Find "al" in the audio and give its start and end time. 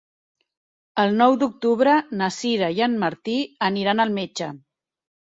4.09-4.19